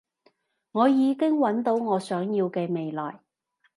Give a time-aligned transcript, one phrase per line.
[0.71, 3.19] 我已經搵到我想要嘅未來